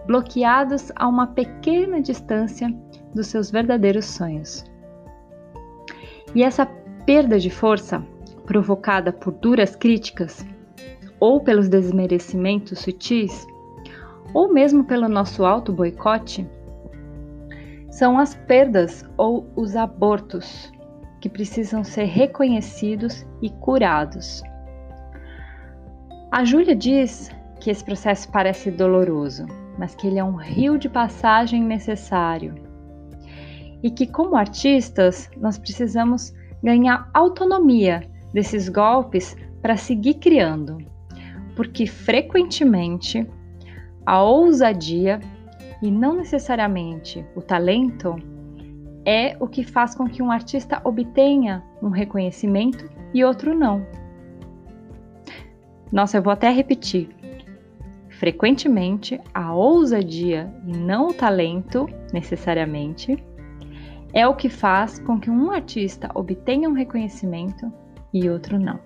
bloqueados 0.06 0.92
a 0.96 1.08
uma 1.08 1.28
pequena 1.28 2.02
distância 2.02 2.74
dos 3.14 3.28
seus 3.28 3.50
verdadeiros 3.50 4.06
sonhos. 4.06 4.64
E 6.36 6.44
essa 6.44 6.66
perda 7.06 7.40
de 7.40 7.50
força, 7.50 8.06
provocada 8.50 9.14
por 9.14 9.32
duras 9.32 9.76
críticas, 9.76 10.44
ou 11.20 11.40
pelos 11.40 11.70
desmerecimentos 11.70 12.80
sutis, 12.80 13.46
ou 14.34 14.52
mesmo 14.52 14.84
pelo 14.86 15.08
nosso 15.08 15.46
auto-boicote, 15.46 16.50
são 17.92 18.18
as 18.18 18.34
perdas 18.34 19.06
ou 19.16 19.48
os 19.56 19.76
abortos 19.76 20.74
que 21.22 21.30
precisam 21.30 21.84
ser 21.84 22.06
reconhecidos 22.06 23.24
e 23.40 23.52
curados. 23.52 24.42
A 26.32 26.44
Júlia 26.44 26.76
diz 26.76 27.30
que 27.60 27.70
esse 27.70 27.86
processo 27.86 28.32
parece 28.32 28.72
doloroso, 28.72 29.46
mas 29.78 29.94
que 29.94 30.08
ele 30.08 30.18
é 30.18 30.24
um 30.24 30.36
rio 30.36 30.80
de 30.80 30.90
passagem 30.90 31.64
necessário. 31.64 32.56
E 33.84 33.92
que, 33.92 34.08
como 34.08 34.36
artistas, 34.36 35.30
nós 35.38 35.60
precisamos 35.60 36.34
ganhar 36.64 37.08
autonomia 37.14 38.10
desses 38.34 38.70
golpes 38.70 39.36
para 39.62 39.76
seguir 39.76 40.16
criando, 40.16 40.78
porque 41.56 41.86
frequentemente 41.86 43.28
a 44.06 44.22
ousadia 44.22 45.20
e 45.82 45.92
não 45.92 46.16
necessariamente 46.16 47.26
o 47.36 47.42
talento 47.42 48.16
é 49.06 49.36
o 49.40 49.48
que 49.48 49.64
faz 49.64 49.96
com 49.96 50.08
que 50.08 50.22
um 50.22 50.32
artista 50.32 50.82
obtenha 50.84 51.64
um 51.82 51.90
reconhecimento 51.90 52.90
e 53.14 53.24
outro 53.24 53.58
não. 53.58 53.86
Nossa, 55.92 56.18
eu 56.18 56.22
vou 56.22 56.32
até 56.32 56.50
repetir. 56.50 57.10
Frequentemente, 58.10 59.20
a 59.34 59.54
ousadia 59.54 60.54
e 60.68 60.76
não 60.76 61.08
o 61.08 61.14
talento, 61.14 61.88
necessariamente, 62.14 63.18
é 64.14 64.28
o 64.28 64.36
que 64.36 64.50
faz 64.50 65.00
com 65.00 65.20
que 65.20 65.30
um 65.30 65.52
artista 65.52 66.10
obtenha 66.14 66.70
um 66.70 66.74
reconhecimento 66.74 67.72
e 68.14 68.30
outro 68.30 68.60
não. 68.60 68.80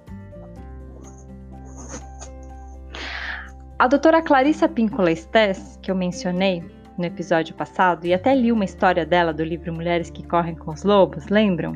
A 3.79 3.87
doutora 3.87 4.21
Clarissa 4.21 4.69
Píncola 4.69 5.11
Estes, 5.11 5.77
que 5.81 5.91
eu 5.91 5.95
mencionei, 5.95 6.63
no 6.97 7.05
episódio 7.05 7.55
passado 7.55 8.05
e 8.05 8.13
até 8.13 8.33
li 8.35 8.51
uma 8.51 8.65
história 8.65 9.05
dela 9.05 9.33
do 9.33 9.43
livro 9.43 9.73
Mulheres 9.73 10.09
que 10.09 10.25
Correm 10.25 10.55
com 10.55 10.71
os 10.71 10.83
Lobos, 10.83 11.27
lembram? 11.27 11.73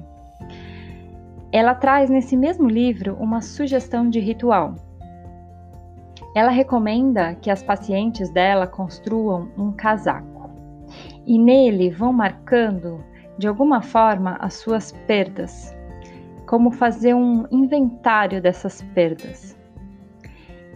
Ela 1.51 1.73
traz 1.73 2.09
nesse 2.09 2.37
mesmo 2.37 2.69
livro 2.69 3.15
uma 3.19 3.41
sugestão 3.41 4.09
de 4.09 4.19
ritual. 4.19 4.75
Ela 6.35 6.51
recomenda 6.51 7.35
que 7.35 7.49
as 7.49 7.63
pacientes 7.63 8.29
dela 8.29 8.67
construam 8.67 9.49
um 9.57 9.71
casaco 9.71 10.51
e 11.25 11.37
nele 11.37 11.89
vão 11.89 12.13
marcando 12.13 13.03
de 13.37 13.47
alguma 13.47 13.81
forma 13.81 14.37
as 14.39 14.55
suas 14.55 14.91
perdas, 15.07 15.75
como 16.47 16.71
fazer 16.71 17.13
um 17.13 17.45
inventário 17.51 18.41
dessas 18.41 18.81
perdas. 18.95 19.55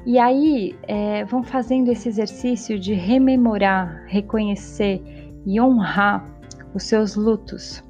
E 0.06 0.20
aí 0.20 0.76
é, 0.84 1.24
vão 1.26 1.44
fazendo 1.44 1.90
esse 1.90 2.10
exercício 2.10 2.78
de 2.78 2.94
rememorar, 2.94 4.04
reconhecer 4.08 5.02
e 5.46 5.60
honrar 5.62 6.26
os 6.74 6.84
seus 6.84 7.16
lutos. 7.16 7.84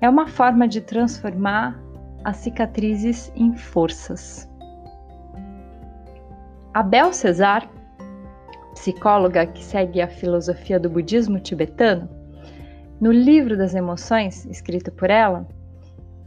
É 0.00 0.08
uma 0.08 0.26
forma 0.26 0.66
de 0.66 0.80
transformar 0.80 1.78
as 2.24 2.38
cicatrizes 2.38 3.30
em 3.36 3.54
forças. 3.54 4.50
Abel 6.72 7.12
Cesar, 7.12 7.68
psicóloga 8.74 9.46
que 9.46 9.62
segue 9.62 10.00
a 10.00 10.08
filosofia 10.08 10.78
do 10.78 10.88
budismo 10.88 11.38
tibetano, 11.38 12.08
no 13.00 13.10
livro 13.10 13.56
das 13.56 13.74
emoções, 13.74 14.46
escrito 14.46 14.92
por 14.92 15.10
ela, 15.10 15.46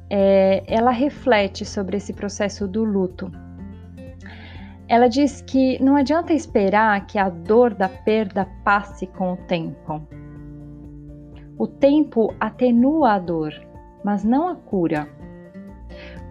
é, 0.09 0.63
ela 0.67 0.91
reflete 0.91 1.65
sobre 1.65 1.97
esse 1.97 2.13
processo 2.13 2.67
do 2.67 2.83
luto 2.83 3.31
ela 4.89 5.07
diz 5.07 5.39
que 5.41 5.81
não 5.81 5.95
adianta 5.95 6.33
esperar 6.33 7.05
que 7.05 7.19
a 7.19 7.29
dor 7.29 7.75
da 7.75 7.87
perda 7.87 8.47
passe 8.63 9.05
com 9.05 9.33
o 9.33 9.37
tempo. 9.37 10.01
O 11.59 11.67
tempo 11.67 12.33
atenua 12.39 13.13
a 13.13 13.19
dor, 13.19 13.53
mas 14.03 14.23
não 14.23 14.47
a 14.47 14.55
cura. 14.55 15.07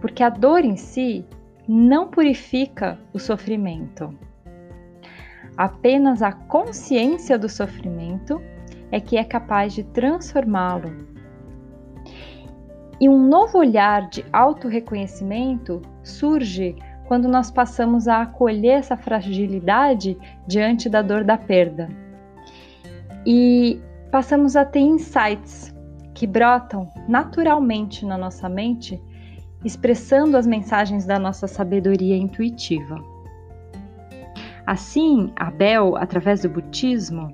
Porque 0.01 0.21
a 0.21 0.29
dor 0.29 0.65
em 0.65 0.75
si 0.75 1.25
não 1.65 2.09
purifica 2.09 2.99
o 3.13 3.19
sofrimento. 3.19 4.13
Apenas 5.55 6.21
a 6.21 6.33
consciência 6.33 7.39
do 7.39 7.47
sofrimento 7.47 8.41
é 8.91 8.99
que 8.99 9.15
é 9.15 9.23
capaz 9.23 9.71
de 9.71 9.85
transformá-lo. 9.85 10.91
E 13.01 13.07
um 13.07 13.17
novo 13.17 13.57
olhar 13.57 14.09
de 14.09 14.25
autorreconhecimento 14.33 15.81
surge 16.03 16.75
quando 17.07 17.27
nós 17.27 17.49
passamos 17.49 18.07
a 18.07 18.23
acolher 18.23 18.79
essa 18.79 18.97
fragilidade 18.97 20.17
diante 20.45 20.89
da 20.89 21.01
dor 21.01 21.23
da 21.23 21.37
perda. 21.37 21.87
E 23.25 23.81
passamos 24.11 24.55
a 24.55 24.65
ter 24.65 24.81
insights 24.81 25.73
que 26.13 26.27
brotam 26.27 26.91
naturalmente 27.07 28.05
na 28.05 28.17
nossa 28.17 28.49
mente, 28.49 29.01
expressando 29.63 30.35
as 30.35 30.45
mensagens 30.45 31.05
da 31.05 31.17
nossa 31.17 31.47
sabedoria 31.47 32.17
intuitiva. 32.17 33.01
Assim, 34.65 35.31
Abel, 35.37 35.95
através 35.95 36.41
do 36.41 36.49
budismo, 36.49 37.33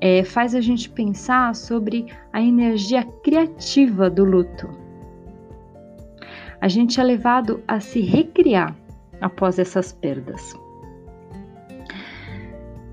é, 0.00 0.22
faz 0.22 0.54
a 0.54 0.60
gente 0.60 0.90
pensar 0.90 1.54
sobre 1.54 2.06
a 2.32 2.40
energia 2.40 3.02
criativa 3.24 4.10
do 4.10 4.24
luto. 4.24 4.87
A 6.60 6.68
gente 6.68 7.00
é 7.00 7.04
levado 7.04 7.62
a 7.68 7.78
se 7.78 8.00
recriar 8.00 8.74
após 9.20 9.58
essas 9.58 9.92
perdas. 9.92 10.54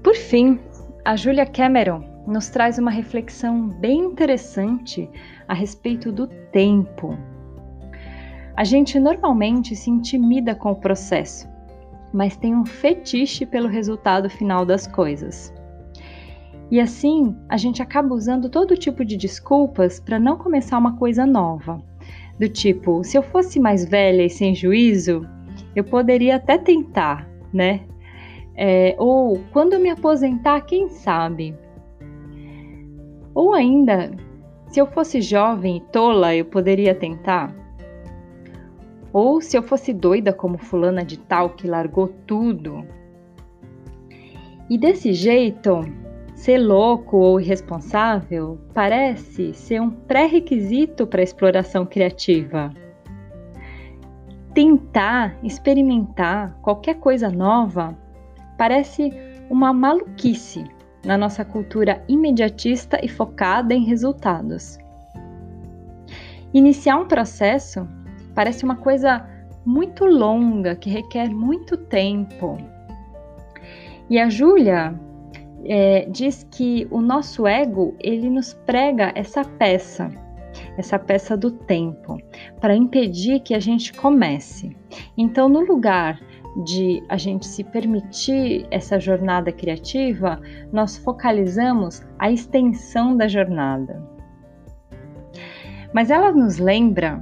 Por 0.04 0.16
fim, 0.16 0.60
a 1.04 1.16
Julia 1.16 1.46
Cameron 1.46 2.04
nos 2.28 2.50
traz 2.50 2.78
uma 2.78 2.92
reflexão 2.92 3.68
bem 3.68 4.00
interessante 4.00 5.10
a 5.48 5.54
respeito 5.54 6.12
do 6.12 6.28
tempo. 6.52 7.18
A 8.56 8.64
gente 8.64 9.00
normalmente 9.00 9.76
se 9.76 9.90
intimida 9.90 10.56
com 10.56 10.72
o 10.72 10.80
processo, 10.80 11.48
mas 12.14 12.38
tem 12.38 12.56
um 12.56 12.66
fetiche 12.66 13.46
pelo 13.46 13.68
resultado 13.68 14.30
final 14.30 14.66
das 14.66 14.88
coisas. 14.88 15.54
E 16.72 16.80
assim, 16.80 17.36
a 17.50 17.58
gente 17.58 17.82
acaba 17.82 18.14
usando 18.14 18.50
todo 18.50 18.78
tipo 18.78 19.04
de 19.06 19.18
desculpas 19.18 20.00
para 20.00 20.20
não 20.20 20.38
começar 20.38 20.78
uma 20.78 20.98
coisa 20.98 21.26
nova. 21.26 21.82
Do 22.40 22.50
tipo, 22.50 23.04
se 23.04 23.18
eu 23.18 23.24
fosse 23.24 23.60
mais 23.60 23.86
velha 23.86 24.24
e 24.24 24.30
sem 24.30 24.54
juízo, 24.54 25.26
eu 25.76 25.84
poderia 25.84 26.36
até 26.36 26.58
tentar, 26.58 27.30
né? 27.54 27.82
É, 28.56 28.96
ou 28.98 29.42
quando 29.52 29.74
eu 29.74 29.80
me 29.80 29.90
aposentar, 29.90 30.62
quem 30.62 30.90
sabe? 30.90 31.56
Ou 33.34 33.54
ainda, 33.54 34.12
se 34.68 34.80
eu 34.80 34.88
fosse 34.88 35.22
jovem 35.22 35.78
e 35.78 35.82
tola, 35.92 36.36
eu 36.36 36.46
poderia 36.46 36.96
tentar? 36.96 37.54
Ou 39.12 39.40
se 39.40 39.58
eu 39.58 39.64
fosse 39.64 39.94
doida 39.94 40.34
como 40.34 40.58
fulana 40.58 41.04
de 41.04 41.18
tal 41.18 41.52
que 41.52 41.68
largou 41.68 42.10
tudo? 42.28 42.86
E 44.70 44.78
desse 44.78 45.14
jeito, 45.14 45.82
ser 46.36 46.58
louco 46.58 47.18
ou 47.18 47.40
irresponsável 47.40 48.60
parece 48.74 49.54
ser 49.54 49.82
um 49.82 49.90
pré-requisito 49.90 51.08
para 51.08 51.22
a 51.22 51.24
exploração 51.24 51.86
criativa. 51.86 52.72
Tentar, 54.54 55.38
experimentar 55.42 56.56
qualquer 56.62 56.96
coisa 56.96 57.30
nova 57.30 57.98
parece 58.58 59.12
uma 59.50 59.74
maluquice 59.74 60.66
na 61.06 61.18
nossa 61.18 61.46
cultura 61.46 62.04
imediatista 62.08 63.00
e 63.04 63.08
focada 63.08 63.74
em 63.74 63.86
resultados. 63.86 64.78
Iniciar 66.54 66.98
um 66.98 67.08
processo 67.08 67.88
parece 68.34 68.64
uma 68.66 68.76
coisa 68.76 69.26
muito 69.66 70.06
longa 70.06 70.76
que 70.76 70.90
requer 70.90 71.30
muito 71.30 71.78
tempo. 71.78 72.58
E 74.10 74.20
a 74.20 74.30
Júlia 74.30 75.00
é, 75.66 76.06
diz 76.10 76.46
que 76.52 76.88
o 76.92 77.02
nosso 77.02 77.48
ego 77.48 77.96
ele 78.00 78.30
nos 78.30 78.54
prega 78.54 79.12
essa 79.16 79.44
peça, 79.44 80.10
essa 80.78 80.98
peça 81.00 81.36
do 81.36 81.52
tempo, 81.52 82.18
para 82.62 82.76
impedir 82.76 83.40
que 83.42 83.54
a 83.54 83.60
gente 83.60 83.94
comece. 83.94 84.76
Então, 85.18 85.50
no 85.50 85.62
lugar 85.62 86.20
de 86.64 87.04
a 87.10 87.18
gente 87.18 87.46
se 87.46 87.64
permitir 87.64 88.66
essa 88.72 89.00
jornada 89.00 89.52
criativa, 89.52 90.40
nós 90.72 90.96
focalizamos 90.98 92.02
a 92.18 92.32
extensão 92.32 93.18
da 93.18 93.28
jornada. 93.28 94.02
Mas 95.94 96.10
ela 96.12 96.32
nos 96.32 96.58
lembra 96.58 97.22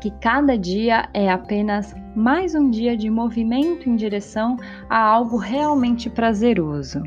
que 0.00 0.10
cada 0.10 0.56
dia 0.56 1.08
é 1.12 1.28
apenas 1.28 1.94
mais 2.14 2.54
um 2.54 2.70
dia 2.70 2.96
de 2.96 3.10
movimento 3.10 3.88
em 3.88 3.96
direção 3.96 4.56
a 4.88 4.98
algo 4.98 5.36
realmente 5.36 6.08
prazeroso. 6.08 7.02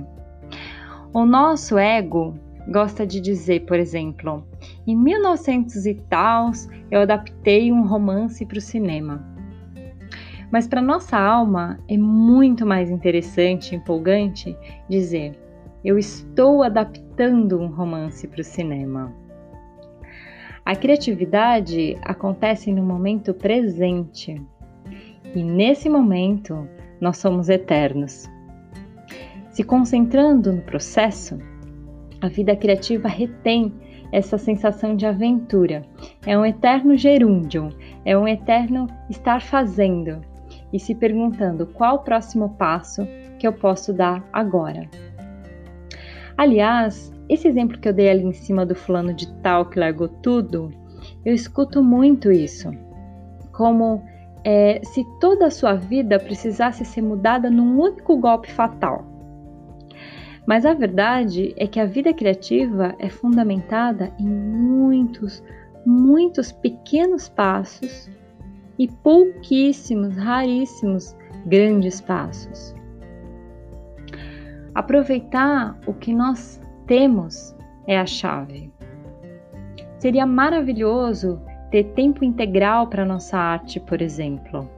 O 1.13 1.25
nosso 1.25 1.77
ego 1.77 2.35
gosta 2.69 3.05
de 3.05 3.19
dizer, 3.19 3.65
por 3.65 3.77
exemplo, 3.77 4.45
em 4.87 4.95
1900 4.95 5.85
e 5.85 5.95
tal 6.09 6.51
eu 6.89 7.01
adaptei 7.01 7.69
um 7.69 7.85
romance 7.85 8.45
para 8.45 8.57
o 8.57 8.61
cinema. 8.61 9.21
Mas 10.49 10.69
para 10.69 10.81
nossa 10.81 11.17
alma 11.19 11.77
é 11.89 11.97
muito 11.97 12.65
mais 12.65 12.89
interessante 12.89 13.75
empolgante 13.75 14.55
dizer: 14.87 15.37
eu 15.83 15.99
estou 15.99 16.63
adaptando 16.63 17.59
um 17.59 17.67
romance 17.67 18.25
para 18.25 18.39
o 18.39 18.45
cinema. 18.45 19.13
A 20.65 20.77
criatividade 20.77 21.97
acontece 22.03 22.71
no 22.71 22.83
momento 22.83 23.33
presente 23.33 24.41
e 25.35 25.43
nesse 25.43 25.89
momento 25.89 26.65
nós 27.01 27.17
somos 27.17 27.49
eternos. 27.49 28.30
Se 29.51 29.63
concentrando 29.63 30.53
no 30.53 30.61
processo, 30.61 31.37
a 32.21 32.27
vida 32.27 32.55
criativa 32.55 33.07
retém 33.07 33.73
essa 34.11 34.37
sensação 34.37 34.95
de 34.95 35.05
aventura. 35.05 35.85
É 36.25 36.37
um 36.37 36.45
eterno 36.45 36.95
gerúndio, 36.95 37.69
é 38.05 38.17
um 38.17 38.27
eterno 38.27 38.87
estar 39.09 39.41
fazendo, 39.41 40.21
e 40.71 40.79
se 40.79 40.95
perguntando 40.95 41.65
qual 41.65 41.95
o 41.95 41.99
próximo 41.99 42.49
passo 42.57 43.05
que 43.37 43.47
eu 43.47 43.53
posso 43.53 43.93
dar 43.93 44.23
agora. 44.31 44.89
Aliás, 46.37 47.11
esse 47.27 47.47
exemplo 47.47 47.79
que 47.79 47.87
eu 47.87 47.93
dei 47.93 48.09
ali 48.09 48.23
em 48.23 48.33
cima 48.33 48.65
do 48.65 48.75
fulano 48.75 49.13
de 49.13 49.31
tal 49.41 49.65
que 49.65 49.79
largou 49.79 50.07
tudo, 50.07 50.71
eu 51.25 51.33
escuto 51.33 51.83
muito 51.83 52.31
isso, 52.31 52.71
como 53.51 54.03
é, 54.43 54.81
se 54.83 55.05
toda 55.19 55.47
a 55.47 55.51
sua 55.51 55.73
vida 55.73 56.19
precisasse 56.19 56.85
ser 56.85 57.01
mudada 57.01 57.49
num 57.49 57.79
único 57.79 58.17
golpe 58.17 58.51
fatal. 58.51 59.10
Mas 60.45 60.65
a 60.65 60.73
verdade 60.73 61.53
é 61.57 61.67
que 61.67 61.79
a 61.79 61.85
vida 61.85 62.13
criativa 62.13 62.95
é 62.99 63.09
fundamentada 63.09 64.11
em 64.19 64.27
muitos, 64.27 65.43
muitos 65.85 66.51
pequenos 66.51 67.29
passos 67.29 68.09
e 68.77 68.87
pouquíssimos, 68.87 70.15
raríssimos 70.17 71.15
grandes 71.45 72.01
passos. 72.01 72.75
Aproveitar 74.73 75.79
o 75.85 75.93
que 75.93 76.13
nós 76.13 76.61
temos 76.87 77.55
é 77.85 77.99
a 77.99 78.05
chave. 78.05 78.71
Seria 79.99 80.25
maravilhoso 80.25 81.39
ter 81.69 81.85
tempo 81.93 82.23
integral 82.25 82.87
para 82.87 83.05
nossa 83.05 83.37
arte, 83.37 83.79
por 83.79 84.01
exemplo. 84.01 84.69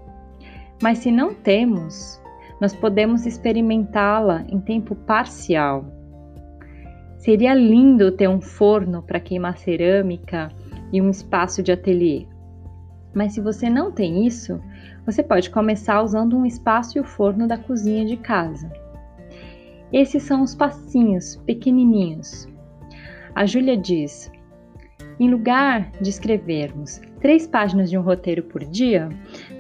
Mas 0.82 1.00
se 1.00 1.12
não 1.12 1.34
temos, 1.34 2.22
nós 2.64 2.74
podemos 2.74 3.26
experimentá-la 3.26 4.46
em 4.48 4.58
tempo 4.58 4.96
parcial. 4.96 5.84
Seria 7.18 7.54
lindo 7.54 8.10
ter 8.10 8.30
um 8.30 8.40
forno 8.40 9.04
para 9.04 9.20
queimar 9.20 9.58
cerâmica 9.58 10.50
e 10.90 11.02
um 11.02 11.10
espaço 11.10 11.62
de 11.62 11.74
ateliê. 11.74 12.26
Mas 13.14 13.34
se 13.34 13.42
você 13.42 13.70
não 13.70 13.92
tem 13.92 14.26
isso, 14.26 14.62
você 15.06 15.22
pode 15.22 15.50
começar 15.50 16.02
usando 16.02 16.38
um 16.38 16.46
espaço 16.46 16.98
e 16.98 17.02
o 17.02 17.04
forno 17.04 17.50
da 17.50 17.58
cozinha 17.58 18.06
de 18.06 18.16
casa. 18.16 18.72
Esses 19.92 20.24
são 20.24 20.42
os 20.42 20.56
passinhos 20.56 21.36
pequenininhos. 21.46 22.48
A 23.36 23.46
Júlia 23.46 23.76
diz: 23.76 24.32
em 25.20 25.30
lugar 25.30 25.92
de 26.02 26.10
escrevermos 26.10 27.02
três 27.20 27.48
páginas 27.48 27.90
de 27.90 27.98
um 27.98 28.02
roteiro 28.02 28.44
por 28.44 28.64
dia, 28.66 29.10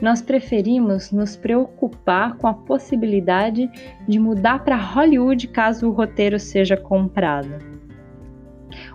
nós 0.01 0.21
preferimos 0.21 1.11
nos 1.11 1.35
preocupar 1.35 2.35
com 2.37 2.47
a 2.47 2.53
possibilidade 2.53 3.69
de 4.07 4.19
mudar 4.19 4.63
para 4.63 4.75
Hollywood 4.75 5.47
caso 5.47 5.87
o 5.87 5.93
roteiro 5.93 6.39
seja 6.39 6.75
comprado 6.75 7.73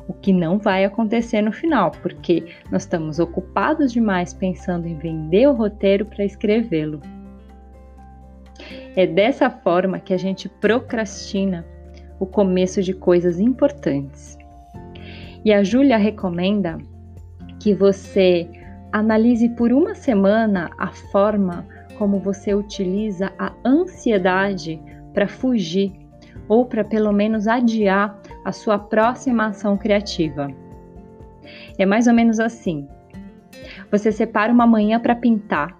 o 0.09 0.13
que 0.15 0.33
não 0.33 0.59
vai 0.59 0.85
acontecer 0.85 1.43
no 1.43 1.53
final, 1.53 1.91
porque 2.03 2.45
nós 2.71 2.83
estamos 2.83 3.19
ocupados 3.19 3.93
demais 3.93 4.33
pensando 4.33 4.89
em 4.89 4.97
vender 4.97 5.47
o 5.47 5.53
roteiro 5.53 6.07
para 6.07 6.25
escrevê-lo. 6.25 7.01
É 8.97 9.07
dessa 9.07 9.51
forma 9.51 10.01
que 10.01 10.15
a 10.15 10.17
gente 10.17 10.49
procrastina 10.49 11.65
o 12.19 12.27
começo 12.27 12.83
de 12.83 12.95
coisas 12.95 13.39
importantes. 13.39 14.38
E 15.49 15.53
a 15.55 15.63
Júlia 15.63 15.97
recomenda 15.97 16.77
que 17.59 17.73
você 17.73 18.47
analise 18.93 19.49
por 19.49 19.73
uma 19.73 19.95
semana 19.95 20.69
a 20.77 20.89
forma 20.89 21.67
como 21.97 22.19
você 22.19 22.53
utiliza 22.53 23.33
a 23.39 23.55
ansiedade 23.65 24.79
para 25.15 25.27
fugir 25.27 25.91
ou 26.51 26.67
para 26.67 26.85
pelo 26.85 27.13
menos 27.13 27.49
adiar 27.49 28.21
a 28.45 28.53
sua 28.53 28.79
próxima 28.79 29.47
ação 29.47 29.75
criativa. 29.79 30.51
É 31.79 31.87
mais 31.87 32.07
ou 32.07 32.13
menos 32.13 32.39
assim. 32.39 32.87
Você 33.91 34.13
separa 34.13 34.53
uma 34.53 34.67
manhã 34.67 35.01
para 35.01 35.17
pintar, 35.17 35.79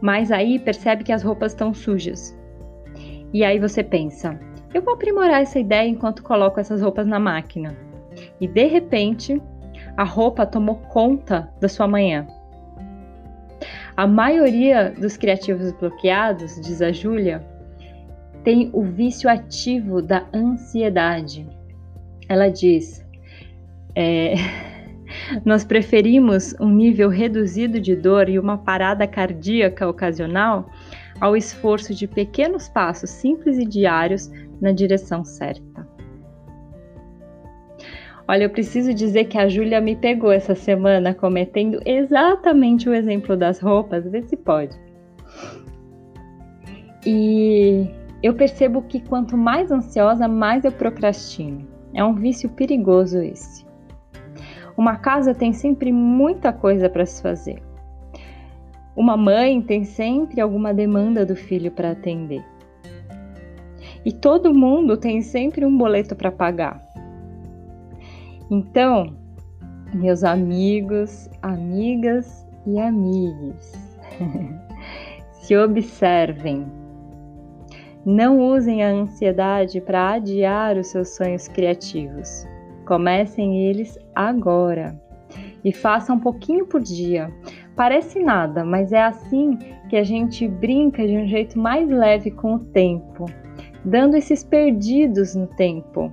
mas 0.00 0.32
aí 0.32 0.58
percebe 0.58 1.04
que 1.04 1.12
as 1.12 1.22
roupas 1.22 1.52
estão 1.52 1.72
sujas. 1.72 2.36
E 3.32 3.44
aí 3.44 3.60
você 3.60 3.84
pensa: 3.84 4.36
eu 4.74 4.82
vou 4.82 4.94
aprimorar 4.94 5.40
essa 5.40 5.60
ideia 5.60 5.88
enquanto 5.88 6.24
coloco 6.24 6.58
essas 6.58 6.82
roupas 6.82 7.06
na 7.06 7.20
máquina. 7.20 7.85
E 8.40 8.46
de 8.46 8.66
repente, 8.66 9.40
a 9.96 10.04
roupa 10.04 10.46
tomou 10.46 10.76
conta 10.76 11.50
da 11.60 11.68
sua 11.68 11.88
manhã. 11.88 12.26
A 13.96 14.06
maioria 14.06 14.94
dos 14.98 15.16
criativos 15.16 15.72
bloqueados, 15.72 16.60
diz 16.60 16.82
a 16.82 16.92
Júlia, 16.92 17.42
tem 18.44 18.70
o 18.72 18.82
vício 18.82 19.28
ativo 19.28 20.00
da 20.00 20.26
ansiedade. 20.32 21.48
Ela 22.28 22.48
diz: 22.48 23.04
é, 23.94 24.34
nós 25.44 25.64
preferimos 25.64 26.54
um 26.60 26.68
nível 26.68 27.08
reduzido 27.08 27.80
de 27.80 27.96
dor 27.96 28.28
e 28.28 28.38
uma 28.38 28.58
parada 28.58 29.06
cardíaca 29.06 29.88
ocasional 29.88 30.70
ao 31.20 31.36
esforço 31.36 31.94
de 31.94 32.06
pequenos 32.06 32.68
passos 32.68 33.10
simples 33.10 33.58
e 33.58 33.64
diários 33.64 34.30
na 34.60 34.70
direção 34.70 35.24
certa. 35.24 35.75
Olha, 38.28 38.44
eu 38.44 38.50
preciso 38.50 38.92
dizer 38.92 39.26
que 39.26 39.38
a 39.38 39.48
Júlia 39.48 39.80
me 39.80 39.94
pegou 39.94 40.32
essa 40.32 40.54
semana 40.54 41.14
cometendo 41.14 41.80
exatamente 41.86 42.88
o 42.88 42.94
exemplo 42.94 43.36
das 43.36 43.60
roupas, 43.60 44.04
vê 44.04 44.22
se 44.22 44.36
pode. 44.36 44.76
E 47.06 47.88
eu 48.20 48.34
percebo 48.34 48.82
que 48.82 48.98
quanto 48.98 49.36
mais 49.36 49.70
ansiosa, 49.70 50.26
mais 50.26 50.64
eu 50.64 50.72
procrastino. 50.72 51.64
É 51.94 52.02
um 52.02 52.14
vício 52.14 52.48
perigoso 52.48 53.22
esse. 53.22 53.64
Uma 54.76 54.96
casa 54.96 55.32
tem 55.32 55.52
sempre 55.52 55.92
muita 55.92 56.52
coisa 56.52 56.90
para 56.90 57.06
se 57.06 57.22
fazer. 57.22 57.62
Uma 58.96 59.16
mãe 59.16 59.62
tem 59.62 59.84
sempre 59.84 60.40
alguma 60.40 60.74
demanda 60.74 61.24
do 61.24 61.36
filho 61.36 61.70
para 61.70 61.92
atender. 61.92 62.44
E 64.04 64.12
todo 64.12 64.52
mundo 64.52 64.96
tem 64.96 65.22
sempre 65.22 65.64
um 65.64 65.76
boleto 65.76 66.16
para 66.16 66.32
pagar. 66.32 66.85
Então, 68.50 69.12
meus 69.92 70.22
amigos, 70.22 71.28
amigas 71.42 72.46
e 72.64 72.78
amigos. 72.78 73.72
Se 75.32 75.56
observem. 75.56 76.64
Não 78.04 78.38
usem 78.38 78.84
a 78.84 78.88
ansiedade 78.88 79.80
para 79.80 80.12
adiar 80.12 80.76
os 80.76 80.86
seus 80.88 81.16
sonhos 81.16 81.48
criativos. 81.48 82.46
Comecem 82.86 83.66
eles 83.66 83.98
agora 84.14 84.96
e 85.64 85.72
façam 85.72 86.14
um 86.14 86.20
pouquinho 86.20 86.66
por 86.66 86.80
dia. 86.80 87.32
Parece 87.74 88.20
nada, 88.20 88.64
mas 88.64 88.92
é 88.92 89.02
assim 89.02 89.58
que 89.88 89.96
a 89.96 90.04
gente 90.04 90.46
brinca 90.46 91.04
de 91.04 91.16
um 91.16 91.26
jeito 91.26 91.58
mais 91.58 91.88
leve 91.88 92.30
com 92.30 92.54
o 92.54 92.58
tempo, 92.60 93.24
dando 93.84 94.16
esses 94.16 94.44
perdidos 94.44 95.34
no 95.34 95.48
tempo 95.48 96.12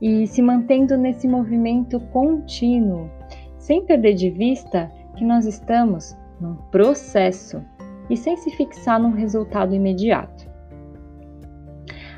e 0.00 0.26
se 0.26 0.40
mantendo 0.40 0.96
nesse 0.96 1.28
movimento 1.28 2.00
contínuo, 2.12 3.10
sem 3.58 3.84
perder 3.84 4.14
de 4.14 4.30
vista 4.30 4.90
que 5.16 5.24
nós 5.24 5.44
estamos 5.44 6.16
num 6.40 6.54
processo 6.70 7.62
e 8.08 8.16
sem 8.16 8.36
se 8.36 8.50
fixar 8.50 9.00
num 9.00 9.12
resultado 9.12 9.74
imediato. 9.74 10.48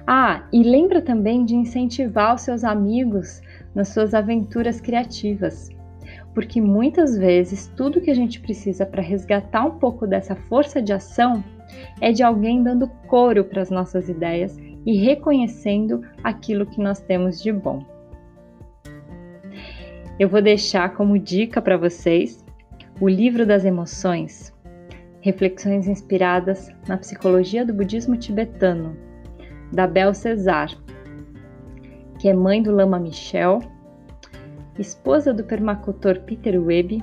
Ah, 0.07 0.47
e 0.53 0.63
lembra 0.63 1.01
também 1.01 1.45
de 1.45 1.55
incentivar 1.55 2.35
os 2.35 2.43
seus 2.43 2.65
amigos 2.65 3.41
nas 3.75 3.89
suas 3.89 4.15
aventuras 4.15 4.81
criativas, 4.81 5.69
porque 6.35 6.61
muitas 6.61 7.17
vezes 7.17 7.69
tudo 7.77 8.01
que 8.01 8.11
a 8.11 8.15
gente 8.15 8.41
precisa 8.41 8.85
para 8.87 9.03
resgatar 9.03 9.65
um 9.65 9.79
pouco 9.79 10.07
dessa 10.07 10.35
força 10.35 10.81
de 10.83 10.93
ação 10.93 11.43
é 12.01 12.13
de 12.13 12.23
alguém 12.23 12.63
dando 12.63 12.89
coro 13.07 13.45
para 13.45 13.63
as 13.63 13.71
nossas 13.71 14.09
ideias 14.09 14.57
e 14.85 14.97
reconhecendo 14.97 16.03
aquilo 16.23 16.67
que 16.67 16.81
nós 16.81 17.01
temos 17.01 17.43
de 17.43 17.53
bom. 17.53 17.85
Eu 20.19 20.29
vou 20.29 20.43
deixar 20.43 20.95
como 20.95 21.19
dica 21.19 21.61
para 21.61 21.77
vocês 21.77 22.45
o 23.01 23.09
livro 23.09 23.47
das 23.47 23.65
emoções, 23.65 24.55
reflexões 25.21 25.89
inspiradas 25.89 26.71
na 26.87 26.97
psicologia 26.97 27.65
do 27.65 27.73
budismo 27.73 28.17
tibetano, 28.17 28.97
da 29.73 29.87
Bel 29.87 30.13
Cesar, 30.13 30.71
que 32.19 32.29
é 32.29 32.35
mãe 32.35 32.63
do 32.63 32.71
Lama 32.71 33.01
Michel, 33.01 33.61
esposa 34.79 35.33
do 35.33 35.45
permacultor 35.45 36.21
Peter 36.21 36.61
Webb, 36.61 37.03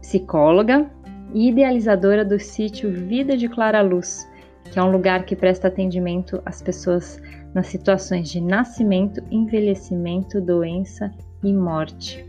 psicóloga 0.00 0.90
e 1.32 1.48
idealizadora 1.48 2.24
do 2.24 2.38
sítio 2.38 2.90
Vida 2.92 3.36
de 3.36 3.48
Clara 3.48 3.82
Luz, 3.82 4.26
que 4.70 4.78
é 4.78 4.82
um 4.82 4.90
lugar 4.90 5.24
que 5.24 5.36
presta 5.36 5.68
atendimento 5.68 6.42
às 6.44 6.60
pessoas 6.60 7.20
nas 7.54 7.68
situações 7.68 8.28
de 8.28 8.40
nascimento, 8.40 9.22
envelhecimento, 9.30 10.40
doença 10.40 11.12
e 11.42 11.52
morte. 11.52 12.24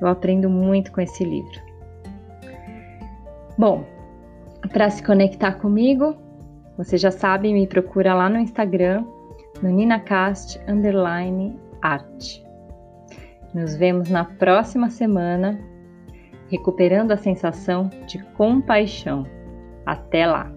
Eu 0.00 0.08
aprendo 0.08 0.50
muito 0.50 0.92
com 0.92 1.00
esse 1.00 1.24
livro. 1.24 1.60
Bom, 3.56 3.84
para 4.72 4.90
se 4.90 5.02
conectar 5.02 5.54
comigo, 5.54 6.16
você 6.76 6.98
já 6.98 7.10
sabe, 7.10 7.52
me 7.52 7.66
procura 7.66 8.14
lá 8.14 8.28
no 8.28 8.38
Instagram, 8.38 9.04
no 9.62 9.70
ninacast 9.70 10.60
underline 10.68 11.58
art. 11.80 12.42
Nos 13.54 13.76
vemos 13.76 14.10
na 14.10 14.24
próxima 14.24 14.90
semana, 14.90 15.58
recuperando 16.50 17.12
a 17.12 17.16
sensação 17.16 17.88
de 18.06 18.18
compaixão. 18.34 19.24
Até 19.86 20.26
lá! 20.26 20.53